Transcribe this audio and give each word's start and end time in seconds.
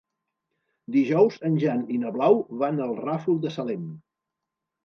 Dijous 0.95 1.37
en 1.51 1.59
Jan 1.65 1.83
i 1.97 1.99
na 2.05 2.13
Blau 2.17 2.41
van 2.65 2.81
al 2.87 2.97
Ràfol 3.05 3.39
de 3.45 3.53
Salem. 3.59 3.85